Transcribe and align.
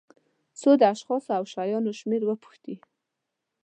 څو 0.59 0.69
د 0.79 0.81
اشخاصو 0.93 1.29
او 1.37 1.43
شیانو 1.53 1.91
شمېر 1.99 2.21
پوښتي. 2.43 2.75